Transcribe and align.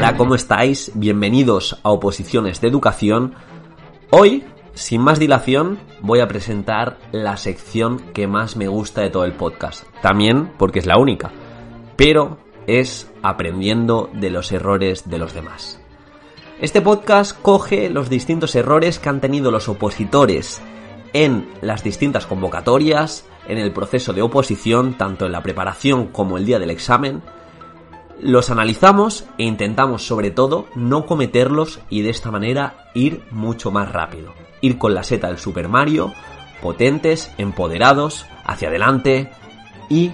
Hola, 0.00 0.16
¿cómo 0.16 0.34
estáis? 0.34 0.92
Bienvenidos 0.94 1.78
a 1.82 1.90
Oposiciones 1.90 2.62
de 2.62 2.68
Educación. 2.68 3.34
Hoy, 4.08 4.44
sin 4.72 5.02
más 5.02 5.18
dilación, 5.18 5.78
voy 6.00 6.20
a 6.20 6.26
presentar 6.26 6.96
la 7.12 7.36
sección 7.36 7.98
que 8.14 8.26
más 8.26 8.56
me 8.56 8.66
gusta 8.66 9.02
de 9.02 9.10
todo 9.10 9.26
el 9.26 9.34
podcast. 9.34 9.84
También 10.00 10.52
porque 10.56 10.78
es 10.78 10.86
la 10.86 10.96
única. 10.96 11.32
Pero 11.96 12.38
es 12.66 13.12
aprendiendo 13.20 14.08
de 14.14 14.30
los 14.30 14.52
errores 14.52 15.10
de 15.10 15.18
los 15.18 15.34
demás. 15.34 15.82
Este 16.62 16.80
podcast 16.80 17.38
coge 17.38 17.90
los 17.90 18.08
distintos 18.08 18.54
errores 18.54 18.98
que 18.98 19.10
han 19.10 19.20
tenido 19.20 19.50
los 19.50 19.68
opositores 19.68 20.62
en 21.12 21.46
las 21.60 21.84
distintas 21.84 22.24
convocatorias, 22.24 23.26
en 23.46 23.58
el 23.58 23.70
proceso 23.70 24.14
de 24.14 24.22
oposición, 24.22 24.96
tanto 24.96 25.26
en 25.26 25.32
la 25.32 25.42
preparación 25.42 26.06
como 26.06 26.38
el 26.38 26.46
día 26.46 26.58
del 26.58 26.70
examen, 26.70 27.20
los 28.22 28.50
analizamos 28.50 29.24
e 29.38 29.44
intentamos 29.44 30.06
sobre 30.06 30.30
todo 30.30 30.66
no 30.74 31.06
cometerlos 31.06 31.80
y 31.88 32.02
de 32.02 32.10
esta 32.10 32.30
manera 32.30 32.90
ir 32.94 33.22
mucho 33.30 33.70
más 33.70 33.90
rápido. 33.90 34.32
Ir 34.60 34.78
con 34.78 34.94
la 34.94 35.04
seta 35.04 35.28
del 35.28 35.38
Super 35.38 35.68
Mario, 35.68 36.12
potentes, 36.62 37.32
empoderados, 37.38 38.26
hacia 38.44 38.68
adelante 38.68 39.30
y 39.88 40.12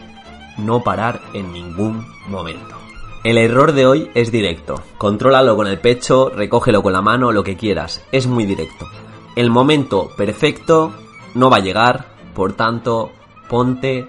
no 0.58 0.82
parar 0.84 1.20
en 1.34 1.52
ningún 1.52 2.06
momento. 2.28 2.76
El 3.24 3.38
error 3.38 3.72
de 3.72 3.86
hoy 3.86 4.10
es 4.14 4.30
directo. 4.30 4.80
Contrólalo 4.98 5.56
con 5.56 5.66
el 5.66 5.80
pecho, 5.80 6.30
recógelo 6.30 6.82
con 6.82 6.92
la 6.92 7.02
mano, 7.02 7.32
lo 7.32 7.42
que 7.42 7.56
quieras. 7.56 8.04
Es 8.12 8.28
muy 8.28 8.46
directo. 8.46 8.86
El 9.34 9.50
momento 9.50 10.10
perfecto 10.16 10.92
no 11.34 11.50
va 11.50 11.56
a 11.56 11.60
llegar, 11.60 12.06
por 12.34 12.52
tanto, 12.52 13.10
ponte 13.48 14.06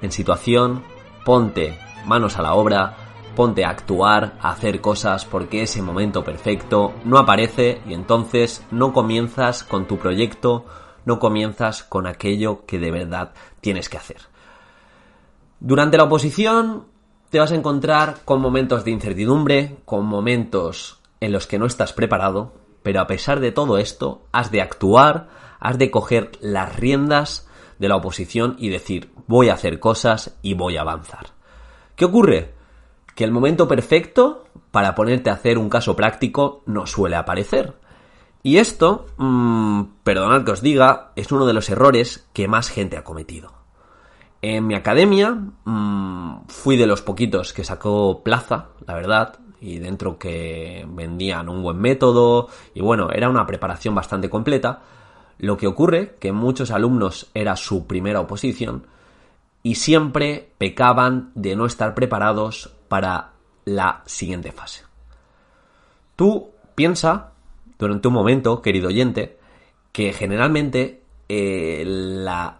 en 0.00 0.10
situación, 0.10 0.82
ponte 1.24 1.78
manos 2.06 2.38
a 2.38 2.42
la 2.42 2.54
obra, 2.54 3.05
ponte 3.36 3.64
a 3.64 3.70
actuar, 3.70 4.36
a 4.40 4.50
hacer 4.50 4.80
cosas 4.80 5.24
porque 5.24 5.62
ese 5.62 5.82
momento 5.82 6.24
perfecto 6.24 6.94
no 7.04 7.18
aparece 7.18 7.80
y 7.86 7.94
entonces 7.94 8.66
no 8.72 8.92
comienzas 8.92 9.62
con 9.62 9.86
tu 9.86 9.98
proyecto, 9.98 10.64
no 11.04 11.20
comienzas 11.20 11.84
con 11.84 12.08
aquello 12.08 12.66
que 12.66 12.80
de 12.80 12.90
verdad 12.90 13.32
tienes 13.60 13.88
que 13.88 13.98
hacer. 13.98 14.22
Durante 15.60 15.96
la 15.96 16.04
oposición 16.04 16.86
te 17.30 17.38
vas 17.38 17.52
a 17.52 17.56
encontrar 17.56 18.16
con 18.24 18.40
momentos 18.40 18.84
de 18.84 18.90
incertidumbre, 18.90 19.76
con 19.84 20.04
momentos 20.04 21.00
en 21.20 21.30
los 21.30 21.46
que 21.46 21.58
no 21.58 21.66
estás 21.66 21.92
preparado, 21.92 22.54
pero 22.82 23.00
a 23.00 23.06
pesar 23.06 23.38
de 23.38 23.52
todo 23.52 23.78
esto, 23.78 24.26
has 24.32 24.50
de 24.50 24.62
actuar, 24.62 25.28
has 25.60 25.78
de 25.78 25.90
coger 25.90 26.32
las 26.40 26.74
riendas 26.76 27.48
de 27.78 27.88
la 27.88 27.96
oposición 27.96 28.56
y 28.58 28.70
decir, 28.70 29.12
voy 29.26 29.48
a 29.48 29.54
hacer 29.54 29.78
cosas 29.78 30.36
y 30.42 30.54
voy 30.54 30.76
a 30.76 30.82
avanzar. 30.82 31.28
¿Qué 31.94 32.04
ocurre? 32.04 32.55
Que 33.16 33.24
el 33.24 33.32
momento 33.32 33.66
perfecto 33.66 34.44
para 34.70 34.94
ponerte 34.94 35.30
a 35.30 35.32
hacer 35.32 35.58
un 35.58 35.70
caso 35.70 35.96
práctico 35.96 36.62
no 36.66 36.86
suele 36.86 37.16
aparecer. 37.16 37.74
Y 38.42 38.58
esto, 38.58 39.06
mmm, 39.16 39.82
perdonad 40.04 40.44
que 40.44 40.52
os 40.52 40.60
diga, 40.60 41.12
es 41.16 41.32
uno 41.32 41.46
de 41.46 41.54
los 41.54 41.68
errores 41.70 42.28
que 42.32 42.46
más 42.46 42.68
gente 42.68 42.96
ha 42.96 43.02
cometido. 43.02 43.54
En 44.42 44.66
mi 44.66 44.74
academia 44.74 45.30
mmm, 45.64 46.42
fui 46.46 46.76
de 46.76 46.86
los 46.86 47.00
poquitos 47.00 47.52
que 47.54 47.64
sacó 47.64 48.22
plaza, 48.22 48.68
la 48.86 48.94
verdad, 48.94 49.38
y 49.62 49.78
dentro 49.78 50.18
que 50.18 50.86
vendían 50.86 51.48
un 51.48 51.62
buen 51.62 51.78
método 51.78 52.48
y 52.74 52.82
bueno, 52.82 53.10
era 53.10 53.30
una 53.30 53.46
preparación 53.46 53.94
bastante 53.94 54.28
completa. 54.28 54.82
Lo 55.38 55.56
que 55.56 55.66
ocurre 55.66 56.16
que 56.20 56.32
muchos 56.32 56.70
alumnos 56.70 57.30
era 57.32 57.56
su 57.56 57.86
primera 57.86 58.20
oposición 58.20 58.86
y 59.62 59.76
siempre 59.76 60.52
pecaban 60.58 61.32
de 61.34 61.56
no 61.56 61.66
estar 61.66 61.94
preparados 61.94 62.75
para 62.88 63.32
la 63.64 64.02
siguiente 64.06 64.52
fase. 64.52 64.84
Tú 66.14 66.50
piensa 66.74 67.32
durante 67.78 68.08
un 68.08 68.14
momento, 68.14 68.62
querido 68.62 68.88
oyente, 68.88 69.38
que 69.92 70.12
generalmente 70.12 71.02
eh, 71.28 71.82
la, 71.86 72.58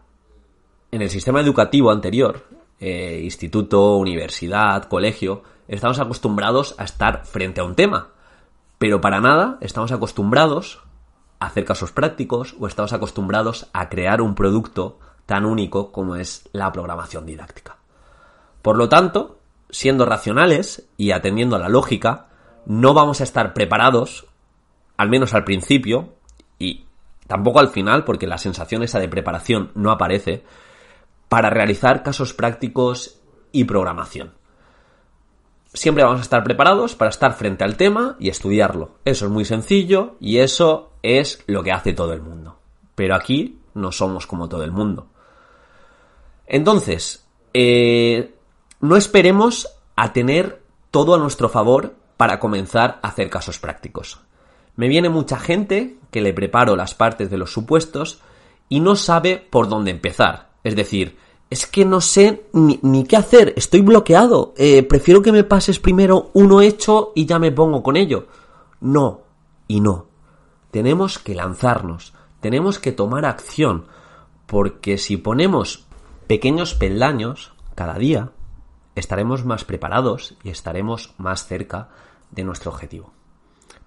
en 0.90 1.02
el 1.02 1.10
sistema 1.10 1.40
educativo 1.40 1.90
anterior, 1.90 2.44
eh, 2.80 3.20
instituto, 3.22 3.96
universidad, 3.96 4.84
colegio, 4.84 5.42
estamos 5.68 5.98
acostumbrados 5.98 6.74
a 6.78 6.84
estar 6.84 7.24
frente 7.24 7.60
a 7.60 7.64
un 7.64 7.74
tema, 7.74 8.08
pero 8.78 9.00
para 9.00 9.20
nada 9.20 9.58
estamos 9.60 9.92
acostumbrados 9.92 10.82
a 11.38 11.46
hacer 11.46 11.64
casos 11.64 11.92
prácticos 11.92 12.54
o 12.60 12.66
estamos 12.66 12.92
acostumbrados 12.92 13.68
a 13.72 13.88
crear 13.88 14.20
un 14.20 14.34
producto 14.34 14.98
tan 15.26 15.44
único 15.44 15.92
como 15.92 16.16
es 16.16 16.48
la 16.52 16.72
programación 16.72 17.26
didáctica. 17.26 17.76
Por 18.62 18.76
lo 18.76 18.88
tanto, 18.88 19.35
siendo 19.70 20.06
racionales 20.06 20.88
y 20.96 21.10
atendiendo 21.10 21.56
a 21.56 21.58
la 21.58 21.68
lógica, 21.68 22.28
no 22.66 22.94
vamos 22.94 23.20
a 23.20 23.24
estar 23.24 23.54
preparados, 23.54 24.26
al 24.96 25.08
menos 25.08 25.34
al 25.34 25.44
principio, 25.44 26.14
y 26.58 26.86
tampoco 27.26 27.60
al 27.60 27.68
final, 27.68 28.04
porque 28.04 28.26
la 28.26 28.38
sensación 28.38 28.82
esa 28.82 28.98
de 28.98 29.08
preparación 29.08 29.70
no 29.74 29.90
aparece, 29.90 30.44
para 31.28 31.50
realizar 31.50 32.02
casos 32.02 32.32
prácticos 32.32 33.20
y 33.52 33.64
programación. 33.64 34.34
Siempre 35.72 36.04
vamos 36.04 36.20
a 36.20 36.22
estar 36.22 36.42
preparados 36.42 36.94
para 36.94 37.10
estar 37.10 37.34
frente 37.34 37.64
al 37.64 37.76
tema 37.76 38.16
y 38.18 38.30
estudiarlo. 38.30 38.96
Eso 39.04 39.26
es 39.26 39.30
muy 39.30 39.44
sencillo 39.44 40.16
y 40.20 40.38
eso 40.38 40.92
es 41.02 41.44
lo 41.46 41.62
que 41.62 41.72
hace 41.72 41.92
todo 41.92 42.12
el 42.14 42.22
mundo. 42.22 42.58
Pero 42.94 43.14
aquí 43.14 43.58
no 43.74 43.92
somos 43.92 44.26
como 44.26 44.48
todo 44.48 44.64
el 44.64 44.72
mundo. 44.72 45.08
Entonces, 46.46 47.26
eh, 47.52 48.35
no 48.86 48.96
esperemos 48.96 49.68
a 49.96 50.12
tener 50.12 50.62
todo 50.90 51.14
a 51.14 51.18
nuestro 51.18 51.48
favor 51.48 51.94
para 52.16 52.38
comenzar 52.38 53.00
a 53.02 53.08
hacer 53.08 53.28
casos 53.28 53.58
prácticos. 53.58 54.20
Me 54.76 54.88
viene 54.88 55.08
mucha 55.08 55.38
gente 55.38 55.98
que 56.10 56.20
le 56.20 56.32
preparo 56.32 56.76
las 56.76 56.94
partes 56.94 57.30
de 57.30 57.38
los 57.38 57.52
supuestos 57.52 58.20
y 58.68 58.80
no 58.80 58.96
sabe 58.96 59.46
por 59.50 59.68
dónde 59.68 59.90
empezar. 59.90 60.50
Es 60.64 60.76
decir, 60.76 61.18
es 61.50 61.66
que 61.66 61.84
no 61.84 62.00
sé 62.00 62.46
ni, 62.52 63.04
qué 63.04 63.16
hacer, 63.16 63.54
estoy 63.56 63.80
bloqueado. 63.80 64.54
Eh, 64.56 64.82
prefiero 64.82 65.22
que 65.22 65.32
me 65.32 65.44
pases 65.44 65.78
primero 65.78 66.30
uno 66.34 66.60
hecho 66.60 67.12
y 67.14 67.26
ya 67.26 67.38
me 67.38 67.52
pongo 67.52 67.82
con 67.82 67.96
ello. 67.96 68.26
No, 68.80 69.22
y 69.68 69.80
no. 69.80 70.06
Tenemos 70.70 71.18
que 71.18 71.34
lanzarnos, 71.34 72.12
tenemos 72.40 72.78
que 72.78 72.92
tomar 72.92 73.24
acción, 73.24 73.86
porque 74.46 74.98
si 74.98 75.16
ponemos 75.16 75.86
pequeños 76.26 76.74
peldaños 76.74 77.52
cada 77.74 77.94
día, 77.94 78.32
estaremos 78.96 79.44
más 79.44 79.64
preparados 79.64 80.34
y 80.42 80.50
estaremos 80.50 81.14
más 81.18 81.46
cerca 81.46 81.90
de 82.32 82.42
nuestro 82.42 82.72
objetivo. 82.72 83.12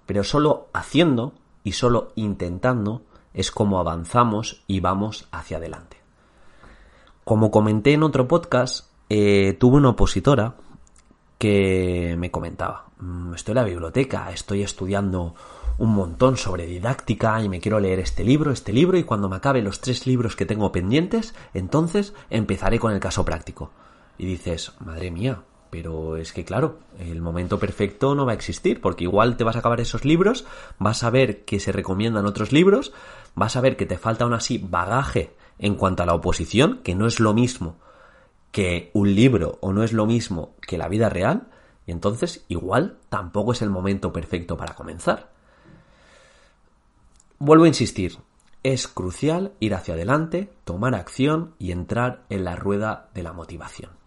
Pero 0.06 0.24
solo 0.24 0.68
haciendo 0.72 1.34
y 1.62 1.72
solo 1.72 2.12
intentando 2.14 3.02
es 3.34 3.50
como 3.50 3.78
avanzamos 3.78 4.62
y 4.66 4.80
vamos 4.80 5.28
hacia 5.30 5.58
adelante. 5.58 5.98
Como 7.24 7.50
comenté 7.50 7.92
en 7.92 8.02
otro 8.02 8.26
podcast, 8.26 8.90
eh, 9.08 9.56
tuve 9.60 9.76
una 9.76 9.90
opositora 9.90 10.54
que 11.38 12.16
me 12.18 12.30
comentaba, 12.30 12.86
"Mm, 12.98 13.34
estoy 13.34 13.52
en 13.52 13.56
la 13.56 13.64
biblioteca, 13.64 14.30
estoy 14.32 14.62
estudiando 14.62 15.34
un 15.78 15.94
montón 15.94 16.36
sobre 16.36 16.66
didáctica 16.66 17.42
y 17.42 17.48
me 17.48 17.60
quiero 17.60 17.80
leer 17.80 18.00
este 18.00 18.22
libro, 18.22 18.52
este 18.52 18.72
libro 18.72 18.98
y 18.98 19.04
cuando 19.04 19.28
me 19.28 19.36
acabe 19.36 19.62
los 19.62 19.80
tres 19.80 20.06
libros 20.06 20.36
que 20.36 20.44
tengo 20.44 20.72
pendientes, 20.72 21.34
entonces 21.54 22.14
empezaré 22.28 22.78
con 22.78 22.92
el 22.92 23.00
caso 23.00 23.24
práctico. 23.24 23.70
Y 24.20 24.26
dices, 24.26 24.72
madre 24.80 25.10
mía, 25.10 25.44
pero 25.70 26.18
es 26.18 26.34
que 26.34 26.44
claro, 26.44 26.80
el 26.98 27.22
momento 27.22 27.58
perfecto 27.58 28.14
no 28.14 28.26
va 28.26 28.32
a 28.32 28.34
existir, 28.34 28.82
porque 28.82 29.04
igual 29.04 29.38
te 29.38 29.44
vas 29.44 29.56
a 29.56 29.60
acabar 29.60 29.80
esos 29.80 30.04
libros, 30.04 30.44
vas 30.78 31.04
a 31.04 31.08
ver 31.08 31.46
que 31.46 31.58
se 31.58 31.72
recomiendan 31.72 32.26
otros 32.26 32.52
libros, 32.52 32.92
vas 33.34 33.56
a 33.56 33.62
ver 33.62 33.78
que 33.78 33.86
te 33.86 33.96
falta 33.96 34.24
aún 34.24 34.34
así 34.34 34.58
bagaje 34.58 35.34
en 35.58 35.74
cuanto 35.74 36.02
a 36.02 36.06
la 36.06 36.12
oposición, 36.12 36.82
que 36.82 36.94
no 36.94 37.06
es 37.06 37.18
lo 37.18 37.32
mismo 37.32 37.78
que 38.52 38.90
un 38.92 39.14
libro 39.14 39.56
o 39.62 39.72
no 39.72 39.84
es 39.84 39.94
lo 39.94 40.04
mismo 40.04 40.54
que 40.60 40.76
la 40.76 40.88
vida 40.88 41.08
real, 41.08 41.48
y 41.86 41.92
entonces 41.92 42.44
igual 42.48 42.98
tampoco 43.08 43.52
es 43.52 43.62
el 43.62 43.70
momento 43.70 44.12
perfecto 44.12 44.58
para 44.58 44.74
comenzar. 44.74 45.30
Vuelvo 47.38 47.64
a 47.64 47.68
insistir, 47.68 48.18
es 48.64 48.86
crucial 48.86 49.54
ir 49.60 49.74
hacia 49.74 49.94
adelante, 49.94 50.52
tomar 50.64 50.94
acción 50.94 51.54
y 51.58 51.72
entrar 51.72 52.24
en 52.28 52.44
la 52.44 52.54
rueda 52.54 53.08
de 53.14 53.22
la 53.22 53.32
motivación. 53.32 53.99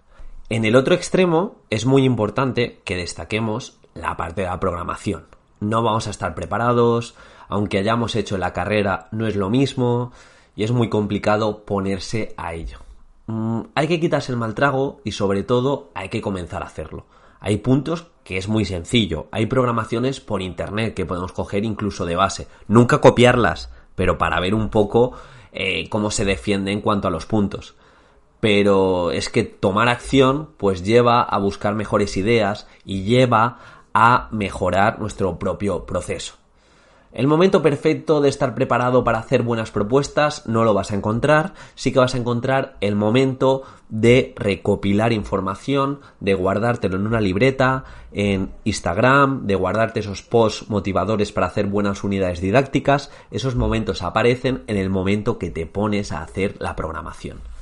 En 0.54 0.66
el 0.66 0.76
otro 0.76 0.94
extremo 0.94 1.56
es 1.72 1.88
muy 1.88 2.04
importante 2.04 2.80
que 2.86 2.96
destaquemos 2.96 3.80
la 3.96 4.16
parte 4.16 4.42
de 4.42 4.48
la 4.50 4.60
programación. 4.60 5.26
No 5.60 5.82
vamos 5.82 6.06
a 6.06 6.12
estar 6.12 6.36
preparados, 6.36 7.16
aunque 7.50 7.80
hayamos 7.80 8.16
hecho 8.16 8.38
la 8.38 8.54
carrera 8.54 9.08
no 9.12 9.26
es 9.26 9.36
lo 9.36 9.50
mismo 9.50 10.12
y 10.56 10.64
es 10.64 10.72
muy 10.72 10.90
complicado 10.90 11.66
ponerse 11.66 12.36
a 12.38 12.54
ello. 12.54 12.78
Mm, 13.26 13.62
hay 13.74 13.88
que 13.88 14.00
quitarse 14.00 14.32
el 14.32 14.38
mal 14.38 14.54
trago 14.54 15.02
y 15.04 15.14
sobre 15.14 15.42
todo 15.42 15.90
hay 15.96 16.10
que 16.10 16.22
comenzar 16.22 16.62
a 16.62 16.68
hacerlo. 16.68 17.08
Hay 17.40 17.58
puntos 17.58 18.12
que 18.24 18.38
es 18.38 18.48
muy 18.48 18.64
sencillo. 18.64 19.30
Hay 19.32 19.48
programaciones 19.48 20.20
por 20.20 20.44
internet 20.44 20.94
que 20.94 21.08
podemos 21.08 21.32
coger 21.32 21.66
incluso 21.66 22.06
de 22.06 22.16
base. 22.16 22.48
Nunca 22.68 23.02
copiarlas, 23.02 23.72
pero 23.96 24.20
para 24.20 24.40
ver 24.40 24.54
un 24.54 24.70
poco 24.70 25.14
eh, 25.52 25.90
cómo 25.90 26.12
se 26.12 26.26
defiende 26.26 26.72
en 26.72 26.82
cuanto 26.82 27.08
a 27.08 27.12
los 27.12 27.26
puntos. 27.26 27.74
Pero 28.44 29.12
es 29.12 29.30
que 29.30 29.44
tomar 29.46 29.88
acción 29.88 30.50
pues 30.58 30.84
lleva 30.84 31.22
a 31.22 31.38
buscar 31.40 31.76
mejores 31.76 32.18
ideas 32.18 32.68
y 32.84 33.04
lleva 33.04 33.60
a 33.94 34.28
mejorar 34.32 35.00
nuestro 35.00 35.40
propio 35.40 35.86
proceso. 35.86 36.34
El 37.14 37.28
momento 37.28 37.62
perfecto 37.62 38.20
de 38.20 38.28
estar 38.28 38.54
preparado 38.54 39.06
para 39.06 39.20
hacer 39.20 39.44
buenas 39.44 39.72
propuestas 39.72 40.46
no 40.46 40.66
lo 40.66 40.74
vas 40.74 40.92
a 40.92 40.96
encontrar, 40.96 41.54
sí 41.76 41.94
que 41.94 42.00
vas 42.00 42.16
a 42.16 42.18
encontrar 42.18 42.76
el 42.82 42.98
momento 42.98 43.64
de 43.88 44.34
recopilar 44.36 45.14
información, 45.14 46.02
de 46.20 46.34
guardártelo 46.34 46.98
en 46.98 47.08
una 47.08 47.22
libreta, 47.22 47.86
en 48.12 48.52
Instagram, 48.66 49.48
de 49.48 49.56
guardarte 49.56 50.02
esos 50.02 50.22
posts 50.22 50.70
motivadores 50.70 51.32
para 51.32 51.48
hacer 51.48 51.68
buenas 51.68 52.04
unidades 52.04 52.42
didácticas, 52.42 53.10
esos 53.32 53.56
momentos 53.56 54.02
aparecen 54.02 54.66
en 54.68 54.76
el 54.76 54.90
momento 54.90 55.40
que 55.40 55.50
te 55.50 55.66
pones 55.66 56.12
a 56.12 56.22
hacer 56.22 56.58
la 56.60 56.76
programación. 56.76 57.53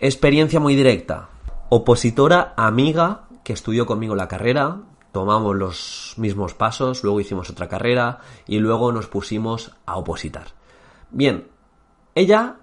Experiencia 0.00 0.60
muy 0.60 0.76
directa. 0.76 1.28
Opositora 1.70 2.54
amiga 2.56 3.24
que 3.42 3.52
estudió 3.52 3.84
conmigo 3.84 4.14
la 4.14 4.28
carrera, 4.28 4.82
tomamos 5.10 5.56
los 5.56 6.14
mismos 6.18 6.54
pasos, 6.54 7.02
luego 7.02 7.20
hicimos 7.20 7.50
otra 7.50 7.68
carrera 7.68 8.20
y 8.46 8.60
luego 8.60 8.92
nos 8.92 9.08
pusimos 9.08 9.72
a 9.86 9.96
opositar. 9.96 10.52
Bien, 11.10 11.48
ella 12.14 12.58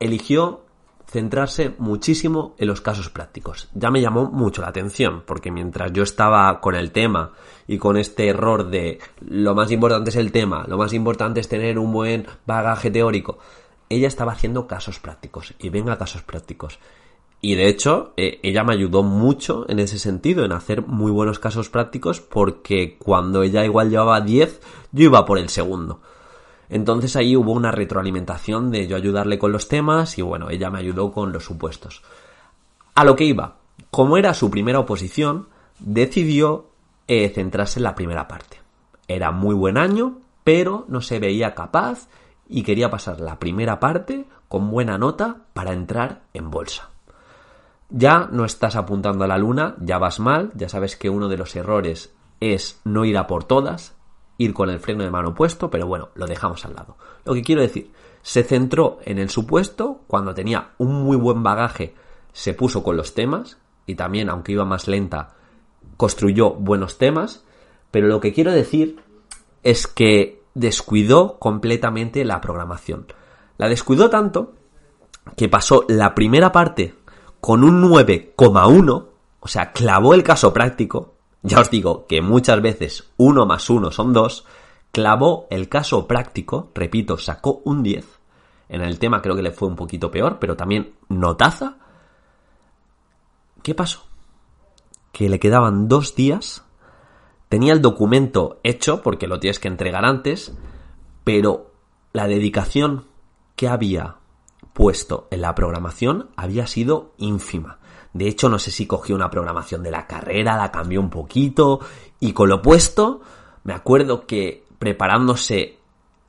eligió 0.00 0.64
centrarse 1.06 1.72
muchísimo 1.78 2.56
en 2.58 2.66
los 2.66 2.80
casos 2.80 3.10
prácticos. 3.10 3.68
Ya 3.72 3.92
me 3.92 4.00
llamó 4.00 4.24
mucho 4.24 4.62
la 4.62 4.68
atención, 4.68 5.22
porque 5.24 5.52
mientras 5.52 5.92
yo 5.92 6.02
estaba 6.02 6.60
con 6.60 6.74
el 6.74 6.90
tema 6.90 7.30
y 7.68 7.78
con 7.78 7.96
este 7.96 8.26
error 8.26 8.68
de 8.68 8.98
lo 9.20 9.54
más 9.54 9.70
importante 9.70 10.10
es 10.10 10.16
el 10.16 10.32
tema, 10.32 10.64
lo 10.66 10.76
más 10.76 10.92
importante 10.92 11.38
es 11.38 11.48
tener 11.48 11.78
un 11.78 11.92
buen 11.92 12.26
bagaje 12.44 12.90
teórico, 12.90 13.38
ella 13.88 14.08
estaba 14.08 14.32
haciendo 14.32 14.66
casos 14.66 14.98
prácticos 14.98 15.54
y 15.58 15.68
venga 15.68 15.98
casos 15.98 16.22
prácticos. 16.22 16.78
Y 17.40 17.54
de 17.54 17.68
hecho, 17.68 18.12
eh, 18.16 18.40
ella 18.42 18.64
me 18.64 18.72
ayudó 18.72 19.02
mucho 19.02 19.66
en 19.68 19.78
ese 19.78 19.98
sentido, 19.98 20.44
en 20.44 20.52
hacer 20.52 20.86
muy 20.86 21.12
buenos 21.12 21.38
casos 21.38 21.68
prácticos, 21.68 22.20
porque 22.20 22.96
cuando 22.98 23.42
ella 23.42 23.64
igual 23.64 23.90
llevaba 23.90 24.20
10, 24.20 24.60
yo 24.92 25.04
iba 25.04 25.24
por 25.26 25.38
el 25.38 25.48
segundo. 25.48 26.00
Entonces 26.68 27.14
ahí 27.14 27.36
hubo 27.36 27.52
una 27.52 27.70
retroalimentación 27.70 28.70
de 28.70 28.88
yo 28.88 28.96
ayudarle 28.96 29.38
con 29.38 29.52
los 29.52 29.68
temas 29.68 30.18
y 30.18 30.22
bueno, 30.22 30.50
ella 30.50 30.70
me 30.70 30.78
ayudó 30.78 31.12
con 31.12 31.32
los 31.32 31.44
supuestos. 31.44 32.02
A 32.94 33.04
lo 33.04 33.14
que 33.14 33.24
iba, 33.24 33.58
como 33.90 34.16
era 34.16 34.34
su 34.34 34.50
primera 34.50 34.80
oposición, 34.80 35.48
decidió 35.78 36.70
eh, 37.06 37.28
centrarse 37.28 37.78
en 37.78 37.84
la 37.84 37.94
primera 37.94 38.26
parte. 38.26 38.60
Era 39.06 39.30
muy 39.30 39.54
buen 39.54 39.76
año, 39.76 40.18
pero 40.42 40.86
no 40.88 41.00
se 41.00 41.20
veía 41.20 41.54
capaz 41.54 42.08
y 42.48 42.62
quería 42.62 42.90
pasar 42.90 43.20
la 43.20 43.38
primera 43.38 43.80
parte 43.80 44.26
con 44.48 44.70
buena 44.70 44.98
nota 44.98 45.36
para 45.52 45.72
entrar 45.72 46.22
en 46.32 46.50
bolsa. 46.50 46.90
Ya 47.88 48.28
no 48.32 48.44
estás 48.44 48.76
apuntando 48.76 49.24
a 49.24 49.28
la 49.28 49.38
luna, 49.38 49.76
ya 49.80 49.98
vas 49.98 50.18
mal, 50.18 50.50
ya 50.54 50.68
sabes 50.68 50.96
que 50.96 51.10
uno 51.10 51.28
de 51.28 51.36
los 51.36 51.54
errores 51.54 52.12
es 52.40 52.80
no 52.84 53.04
ir 53.04 53.16
a 53.16 53.26
por 53.26 53.44
todas, 53.44 53.94
ir 54.38 54.54
con 54.54 54.70
el 54.70 54.80
freno 54.80 55.04
de 55.04 55.10
mano 55.10 55.34
puesto, 55.34 55.70
pero 55.70 55.86
bueno, 55.86 56.08
lo 56.14 56.26
dejamos 56.26 56.64
al 56.64 56.74
lado. 56.74 56.96
Lo 57.24 57.34
que 57.34 57.42
quiero 57.42 57.62
decir, 57.62 57.92
se 58.22 58.42
centró 58.42 58.98
en 59.04 59.18
el 59.18 59.30
supuesto, 59.30 60.00
cuando 60.06 60.34
tenía 60.34 60.70
un 60.78 61.04
muy 61.04 61.16
buen 61.16 61.42
bagaje, 61.42 61.94
se 62.32 62.54
puso 62.54 62.82
con 62.82 62.96
los 62.96 63.14
temas, 63.14 63.58
y 63.86 63.94
también, 63.94 64.28
aunque 64.28 64.52
iba 64.52 64.64
más 64.64 64.88
lenta, 64.88 65.36
construyó 65.96 66.50
buenos 66.50 66.98
temas, 66.98 67.44
pero 67.90 68.08
lo 68.08 68.20
que 68.20 68.32
quiero 68.32 68.52
decir 68.52 69.00
es 69.62 69.86
que 69.86 70.42
descuidó 70.56 71.38
completamente 71.38 72.24
la 72.24 72.40
programación. 72.40 73.06
La 73.58 73.68
descuidó 73.68 74.08
tanto 74.08 74.54
que 75.36 75.48
pasó 75.48 75.84
la 75.88 76.14
primera 76.14 76.50
parte 76.50 76.94
con 77.40 77.62
un 77.62 77.82
9,1, 77.82 79.06
o 79.38 79.48
sea, 79.48 79.72
clavó 79.72 80.14
el 80.14 80.22
caso 80.22 80.52
práctico, 80.52 81.14
ya 81.42 81.60
os 81.60 81.70
digo 81.70 82.06
que 82.06 82.22
muchas 82.22 82.60
veces 82.62 83.12
1 83.18 83.46
más 83.46 83.68
1 83.68 83.90
son 83.90 84.12
2, 84.12 84.46
clavó 84.92 85.46
el 85.50 85.68
caso 85.68 86.06
práctico, 86.06 86.70
repito, 86.74 87.18
sacó 87.18 87.60
un 87.64 87.82
10, 87.82 88.06
en 88.70 88.80
el 88.80 88.98
tema 88.98 89.20
creo 89.20 89.36
que 89.36 89.42
le 89.42 89.52
fue 89.52 89.68
un 89.68 89.76
poquito 89.76 90.10
peor, 90.10 90.38
pero 90.40 90.56
también 90.56 90.94
notaza. 91.08 91.76
¿Qué 93.62 93.74
pasó? 93.74 94.06
Que 95.12 95.28
le 95.28 95.38
quedaban 95.38 95.86
dos 95.86 96.14
días, 96.14 96.64
tenía 97.48 97.72
el 97.72 97.82
documento 97.82 98.60
hecho, 98.62 99.02
porque 99.02 99.26
lo 99.26 99.40
tienes 99.40 99.58
que 99.58 99.68
entregar 99.68 100.04
antes, 100.04 100.54
pero 101.24 101.72
la 102.12 102.26
dedicación 102.26 103.04
que 103.56 103.68
había 103.68 104.16
puesto 104.72 105.26
en 105.30 105.40
la 105.40 105.54
programación 105.54 106.28
había 106.36 106.66
sido 106.66 107.12
ínfima. 107.16 107.78
De 108.12 108.28
hecho, 108.28 108.48
no 108.48 108.58
sé 108.58 108.70
si 108.70 108.86
cogió 108.86 109.14
una 109.14 109.30
programación 109.30 109.82
de 109.82 109.90
la 109.90 110.06
carrera, 110.06 110.56
la 110.56 110.72
cambió 110.72 111.00
un 111.00 111.10
poquito 111.10 111.80
y 112.20 112.32
con 112.32 112.48
lo 112.48 112.62
puesto, 112.62 113.20
me 113.64 113.74
acuerdo 113.74 114.26
que 114.26 114.64
preparándose 114.78 115.78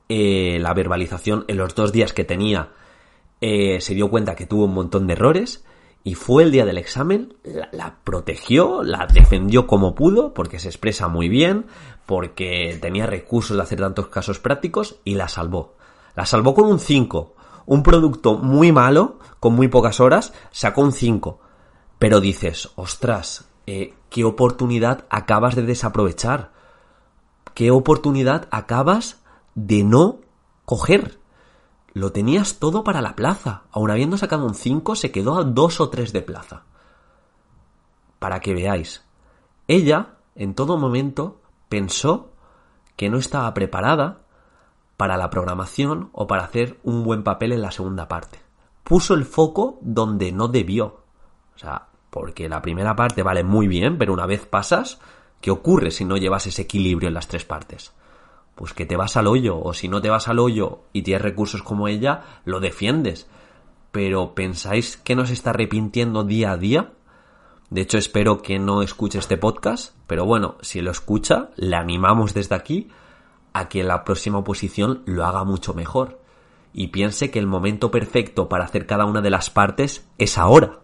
eh, 0.08 0.58
la 0.60 0.74
verbalización 0.74 1.44
en 1.48 1.56
los 1.58 1.74
dos 1.74 1.92
días 1.92 2.12
que 2.12 2.24
tenía, 2.24 2.72
eh, 3.40 3.80
se 3.80 3.94
dio 3.94 4.10
cuenta 4.10 4.34
que 4.34 4.46
tuvo 4.46 4.64
un 4.64 4.74
montón 4.74 5.06
de 5.06 5.12
errores 5.12 5.64
y 6.08 6.14
fue 6.14 6.42
el 6.42 6.50
día 6.50 6.64
del 6.64 6.78
examen, 6.78 7.34
la, 7.70 7.96
protegió, 8.02 8.82
la 8.82 9.06
defendió 9.12 9.66
como 9.66 9.94
pudo, 9.94 10.32
porque 10.32 10.58
se 10.58 10.68
expresa 10.68 11.06
muy 11.06 11.28
bien, 11.28 11.66
porque 12.06 12.78
tenía 12.80 13.04
recursos 13.04 13.58
de 13.58 13.62
hacer 13.62 13.80
tantos 13.80 14.08
casos 14.08 14.38
prácticos 14.38 15.00
y 15.04 15.16
la 15.16 15.28
salvó. 15.28 15.74
La 16.16 16.24
salvó 16.24 16.54
con 16.54 16.64
un 16.64 16.78
5, 16.78 17.34
un 17.66 17.82
producto 17.82 18.38
muy 18.38 18.72
malo, 18.72 19.18
con 19.38 19.52
muy 19.52 19.68
pocas 19.68 20.00
horas, 20.00 20.32
sacó 20.50 20.80
un 20.80 20.92
5. 20.92 21.40
Pero 21.98 22.22
dices, 22.22 22.70
ostras, 22.76 23.50
eh, 23.66 23.92
¿qué 24.08 24.24
oportunidad 24.24 25.04
acabas 25.10 25.56
de 25.56 25.62
desaprovechar? 25.64 26.52
¿Qué 27.52 27.70
oportunidad 27.70 28.48
acabas 28.50 29.20
de 29.54 29.84
no 29.84 30.20
coger? 30.64 31.18
Lo 31.92 32.12
tenías 32.12 32.58
todo 32.58 32.84
para 32.84 33.00
la 33.00 33.16
plaza. 33.16 33.62
Aun 33.70 33.90
habiendo 33.90 34.16
sacado 34.16 34.46
un 34.46 34.54
5, 34.54 34.94
se 34.94 35.10
quedó 35.10 35.38
a 35.38 35.44
2 35.44 35.80
o 35.80 35.88
3 35.90 36.12
de 36.12 36.22
plaza. 36.22 36.62
Para 38.18 38.40
que 38.40 38.54
veáis. 38.54 39.04
Ella, 39.66 40.14
en 40.34 40.54
todo 40.54 40.78
momento, 40.78 41.40
pensó 41.68 42.32
que 42.96 43.08
no 43.08 43.18
estaba 43.18 43.52
preparada 43.54 44.22
para 44.96 45.16
la 45.16 45.30
programación 45.30 46.10
o 46.12 46.26
para 46.26 46.44
hacer 46.44 46.78
un 46.82 47.04
buen 47.04 47.22
papel 47.22 47.52
en 47.52 47.62
la 47.62 47.70
segunda 47.70 48.08
parte. 48.08 48.40
Puso 48.82 49.14
el 49.14 49.24
foco 49.24 49.78
donde 49.80 50.32
no 50.32 50.48
debió. 50.48 51.02
O 51.54 51.58
sea, 51.58 51.88
porque 52.10 52.48
la 52.48 52.62
primera 52.62 52.96
parte 52.96 53.22
vale 53.22 53.44
muy 53.44 53.68
bien, 53.68 53.98
pero 53.98 54.12
una 54.12 54.26
vez 54.26 54.46
pasas, 54.46 55.00
¿qué 55.40 55.50
ocurre 55.50 55.90
si 55.90 56.04
no 56.04 56.16
llevas 56.16 56.46
ese 56.46 56.62
equilibrio 56.62 57.08
en 57.08 57.14
las 57.14 57.28
tres 57.28 57.44
partes? 57.44 57.92
Pues 58.58 58.74
que 58.74 58.86
te 58.86 58.96
vas 58.96 59.16
al 59.16 59.28
hoyo, 59.28 59.56
o 59.62 59.72
si 59.72 59.86
no 59.86 60.02
te 60.02 60.10
vas 60.10 60.26
al 60.26 60.40
hoyo 60.40 60.80
y 60.92 61.02
tienes 61.02 61.22
recursos 61.22 61.62
como 61.62 61.86
ella, 61.86 62.24
lo 62.44 62.58
defiendes. 62.58 63.28
Pero 63.92 64.34
¿pensáis 64.34 64.96
que 64.96 65.14
nos 65.14 65.30
está 65.30 65.50
arrepintiendo 65.50 66.24
día 66.24 66.50
a 66.50 66.56
día? 66.56 66.92
De 67.70 67.82
hecho, 67.82 67.98
espero 67.98 68.42
que 68.42 68.58
no 68.58 68.82
escuche 68.82 69.20
este 69.20 69.36
podcast, 69.36 69.94
pero 70.08 70.26
bueno, 70.26 70.56
si 70.60 70.80
lo 70.80 70.90
escucha, 70.90 71.50
le 71.54 71.76
animamos 71.76 72.34
desde 72.34 72.56
aquí 72.56 72.88
a 73.52 73.68
que 73.68 73.84
la 73.84 74.02
próxima 74.02 74.38
oposición 74.38 75.04
lo 75.06 75.24
haga 75.24 75.44
mucho 75.44 75.72
mejor 75.72 76.20
y 76.72 76.88
piense 76.88 77.30
que 77.30 77.38
el 77.38 77.46
momento 77.46 77.92
perfecto 77.92 78.48
para 78.48 78.64
hacer 78.64 78.86
cada 78.86 79.04
una 79.04 79.20
de 79.20 79.30
las 79.30 79.50
partes 79.50 80.04
es 80.18 80.36
ahora. 80.36 80.80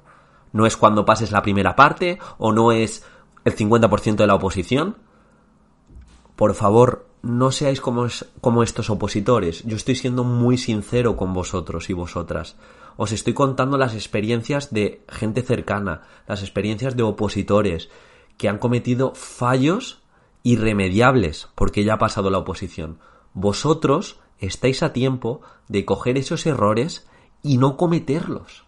No 0.52 0.64
es 0.64 0.76
cuando 0.76 1.04
pases 1.04 1.32
la 1.32 1.42
primera 1.42 1.74
parte 1.74 2.20
o 2.38 2.52
no 2.52 2.70
es 2.70 3.04
el 3.44 3.56
50% 3.56 4.14
de 4.14 4.26
la 4.28 4.36
oposición. 4.36 4.96
Por 6.36 6.54
favor, 6.54 7.08
no 7.24 7.50
seáis 7.50 7.80
como, 7.80 8.06
como 8.40 8.62
estos 8.62 8.90
opositores. 8.90 9.64
Yo 9.64 9.76
estoy 9.76 9.94
siendo 9.94 10.24
muy 10.24 10.58
sincero 10.58 11.16
con 11.16 11.32
vosotros 11.32 11.88
y 11.88 11.94
vosotras. 11.94 12.56
Os 12.96 13.12
estoy 13.12 13.32
contando 13.32 13.78
las 13.78 13.94
experiencias 13.94 14.72
de 14.72 15.04
gente 15.08 15.42
cercana, 15.42 16.02
las 16.28 16.42
experiencias 16.42 16.96
de 16.96 17.02
opositores 17.02 17.88
que 18.36 18.48
han 18.48 18.58
cometido 18.58 19.14
fallos 19.14 20.02
irremediables 20.42 21.48
porque 21.54 21.82
ya 21.82 21.94
ha 21.94 21.98
pasado 21.98 22.30
la 22.30 22.38
oposición. 22.38 22.98
Vosotros 23.32 24.20
estáis 24.38 24.82
a 24.82 24.92
tiempo 24.92 25.40
de 25.66 25.84
coger 25.84 26.18
esos 26.18 26.44
errores 26.44 27.08
y 27.42 27.56
no 27.56 27.76
cometerlos. 27.78 28.64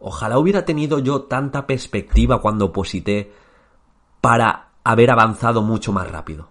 Ojalá 0.00 0.38
hubiera 0.38 0.64
tenido 0.64 0.98
yo 0.98 1.22
tanta 1.22 1.66
perspectiva 1.66 2.40
cuando 2.40 2.66
oposité 2.66 3.32
para 4.20 4.70
haber 4.82 5.10
avanzado 5.10 5.62
mucho 5.62 5.92
más 5.92 6.10
rápido. 6.10 6.48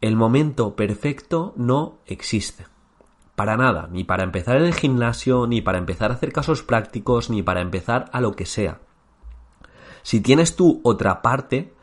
El 0.00 0.14
momento 0.14 0.76
perfecto 0.76 1.52
no 1.56 1.98
existe. 2.06 2.66
Para 3.34 3.56
nada, 3.56 3.88
ni 3.90 4.04
para 4.04 4.24
empezar 4.24 4.56
en 4.56 4.64
el 4.64 4.74
gimnasio, 4.74 5.46
ni 5.46 5.60
para 5.60 5.78
empezar 5.78 6.10
a 6.10 6.14
hacer 6.14 6.32
casos 6.32 6.62
prácticos, 6.62 7.30
ni 7.30 7.42
para 7.42 7.60
empezar 7.60 8.06
a 8.12 8.20
lo 8.20 8.32
que 8.32 8.46
sea. 8.46 8.80
Si 10.02 10.20
tienes 10.20 10.56
tú 10.56 10.80
otra 10.84 11.22
parte 11.22 11.74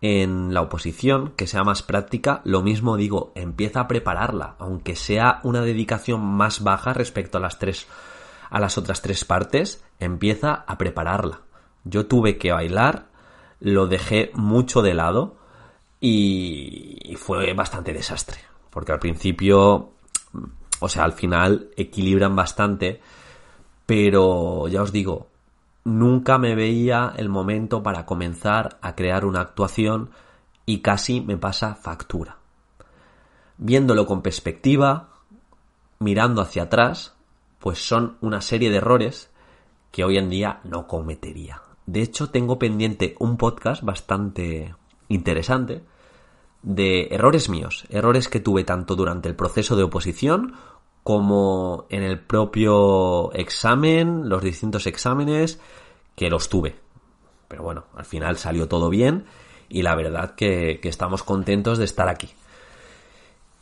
en 0.00 0.54
la 0.54 0.62
oposición 0.62 1.32
que 1.36 1.46
sea 1.46 1.62
más 1.62 1.82
práctica, 1.82 2.40
lo 2.44 2.62
mismo 2.62 2.96
digo, 2.96 3.32
empieza 3.34 3.80
a 3.80 3.88
prepararla, 3.88 4.56
aunque 4.58 4.96
sea 4.96 5.40
una 5.42 5.60
dedicación 5.60 6.22
más 6.22 6.62
baja 6.62 6.94
respecto 6.94 7.38
a 7.38 7.40
las 7.40 7.58
tres 7.58 7.86
a 8.50 8.58
las 8.58 8.76
otras 8.76 9.00
tres 9.00 9.24
partes, 9.24 9.84
empieza 10.00 10.52
a 10.66 10.76
prepararla. 10.76 11.42
Yo 11.84 12.06
tuve 12.06 12.36
que 12.36 12.50
bailar, 12.50 13.06
lo 13.60 13.86
dejé 13.86 14.32
mucho 14.34 14.82
de 14.82 14.92
lado 14.92 15.36
y 16.00 17.14
fue 17.18 17.52
bastante 17.52 17.92
desastre, 17.92 18.38
porque 18.70 18.92
al 18.92 18.98
principio, 18.98 19.92
o 20.80 20.88
sea, 20.88 21.04
al 21.04 21.12
final 21.12 21.70
equilibran 21.76 22.34
bastante, 22.34 23.00
pero 23.86 24.68
ya 24.68 24.82
os 24.82 24.92
digo, 24.92 25.28
nunca 25.84 26.38
me 26.38 26.54
veía 26.54 27.12
el 27.16 27.28
momento 27.28 27.82
para 27.82 28.06
comenzar 28.06 28.78
a 28.82 28.94
crear 28.94 29.24
una 29.24 29.40
actuación 29.40 30.10
y 30.66 30.80
casi 30.80 31.20
me 31.20 31.36
pasa 31.36 31.74
factura. 31.74 32.38
Viéndolo 33.58 34.06
con 34.06 34.22
perspectiva, 34.22 35.08
mirando 35.98 36.40
hacia 36.40 36.64
atrás, 36.64 37.14
pues 37.58 37.78
son 37.78 38.16
una 38.20 38.40
serie 38.40 38.70
de 38.70 38.76
errores 38.76 39.30
que 39.90 40.04
hoy 40.04 40.16
en 40.16 40.30
día 40.30 40.60
no 40.64 40.86
cometería. 40.86 41.62
De 41.86 42.02
hecho, 42.02 42.30
tengo 42.30 42.58
pendiente 42.58 43.16
un 43.18 43.36
podcast 43.36 43.82
bastante 43.82 44.74
interesante 45.10 45.82
de 46.62 47.08
errores 47.10 47.48
míos, 47.48 47.84
errores 47.90 48.28
que 48.28 48.40
tuve 48.40 48.64
tanto 48.64 48.96
durante 48.96 49.28
el 49.28 49.36
proceso 49.36 49.76
de 49.76 49.82
oposición 49.82 50.54
como 51.02 51.86
en 51.88 52.02
el 52.02 52.20
propio 52.20 53.32
examen, 53.32 54.28
los 54.28 54.42
distintos 54.42 54.86
exámenes 54.86 55.60
que 56.14 56.30
los 56.30 56.48
tuve. 56.48 56.76
Pero 57.48 57.62
bueno, 57.62 57.84
al 57.96 58.04
final 58.04 58.36
salió 58.36 58.68
todo 58.68 58.90
bien 58.90 59.24
y 59.68 59.82
la 59.82 59.94
verdad 59.94 60.34
que, 60.34 60.78
que 60.80 60.88
estamos 60.88 61.22
contentos 61.22 61.78
de 61.78 61.84
estar 61.84 62.08
aquí. 62.08 62.30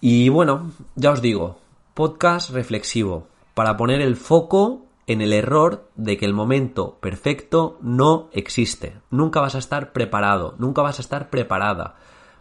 Y 0.01 0.29
bueno, 0.29 0.73
ya 0.95 1.13
os 1.13 1.23
digo, 1.23 1.59
podcast 1.95 2.51
reflexivo 2.51 3.29
para 3.55 3.77
poner 3.77 4.01
el 4.01 4.17
foco 4.17 4.88
en 5.09 5.21
el 5.21 5.33
error 5.33 5.91
de 5.97 6.17
que 6.17 6.25
el 6.27 6.35
momento 6.35 6.99
perfecto 7.01 7.79
no 7.83 8.31
existe. 8.33 9.01
Nunca 9.11 9.41
vas 9.41 9.57
a 9.57 9.59
estar 9.59 9.93
preparado, 9.93 10.55
nunca 10.59 10.83
vas 10.83 11.01
a 11.01 11.03
estar 11.03 11.31
preparada. 11.31 11.97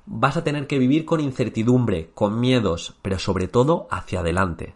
Vas 0.05 0.37
a 0.37 0.43
tener 0.43 0.67
que 0.67 0.77
vivir 0.77 1.05
con 1.05 1.19
incertidumbre, 1.19 2.11
con 2.13 2.39
miedos, 2.39 2.95
pero 3.01 3.17
sobre 3.17 3.47
todo 3.47 3.87
hacia 3.89 4.19
adelante 4.19 4.75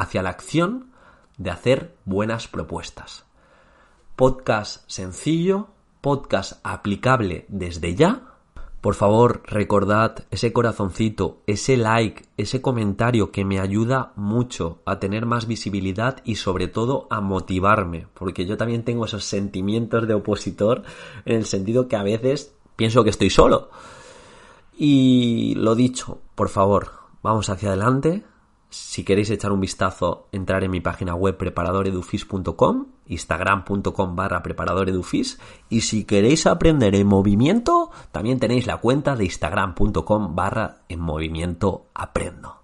hacia 0.00 0.22
la 0.22 0.30
acción 0.30 0.92
de 1.36 1.50
hacer 1.50 1.94
buenas 2.06 2.48
propuestas. 2.48 3.26
Podcast 4.16 4.82
sencillo, 4.88 5.68
podcast 6.00 6.54
aplicable 6.62 7.44
desde 7.48 7.94
ya. 7.94 8.29
Por 8.80 8.94
favor, 8.94 9.42
recordad 9.44 10.24
ese 10.30 10.54
corazoncito, 10.54 11.42
ese 11.46 11.76
like, 11.76 12.24
ese 12.38 12.62
comentario 12.62 13.30
que 13.30 13.44
me 13.44 13.60
ayuda 13.60 14.12
mucho 14.16 14.78
a 14.86 14.98
tener 14.98 15.26
más 15.26 15.46
visibilidad 15.46 16.22
y 16.24 16.36
sobre 16.36 16.66
todo 16.66 17.06
a 17.10 17.20
motivarme, 17.20 18.06
porque 18.14 18.46
yo 18.46 18.56
también 18.56 18.82
tengo 18.82 19.04
esos 19.04 19.24
sentimientos 19.24 20.08
de 20.08 20.14
opositor 20.14 20.82
en 21.26 21.36
el 21.36 21.44
sentido 21.44 21.88
que 21.88 21.96
a 21.96 22.02
veces 22.02 22.54
pienso 22.76 23.04
que 23.04 23.10
estoy 23.10 23.28
solo. 23.28 23.68
Y 24.78 25.54
lo 25.56 25.74
dicho, 25.74 26.22
por 26.34 26.48
favor, 26.48 26.92
vamos 27.22 27.50
hacia 27.50 27.68
adelante, 27.68 28.24
si 28.70 29.04
queréis 29.04 29.28
echar 29.28 29.52
un 29.52 29.60
vistazo, 29.60 30.28
entrar 30.32 30.64
en 30.64 30.70
mi 30.70 30.80
página 30.80 31.14
web 31.14 31.36
preparadoredufis.com, 31.36 32.86
instagram.com 33.10 34.16
barra 34.16 34.42
preparadoredufis 34.42 35.38
y 35.68 35.82
si 35.82 36.04
queréis 36.04 36.46
aprender 36.46 36.94
en 36.94 37.06
movimiento, 37.06 37.90
también 38.12 38.38
tenéis 38.38 38.66
la 38.66 38.78
cuenta 38.78 39.16
de 39.16 39.24
instagram.com 39.24 40.34
barra 40.34 40.78
en 40.88 41.00
movimiento 41.00 41.86
aprendo. 41.94 42.59